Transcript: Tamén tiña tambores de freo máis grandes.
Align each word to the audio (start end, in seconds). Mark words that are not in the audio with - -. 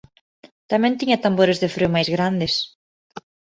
Tamén 0.71 0.97
tiña 0.99 1.23
tambores 1.25 1.57
de 1.61 1.69
freo 1.75 1.93
máis 1.95 2.07
grandes. 2.15 2.53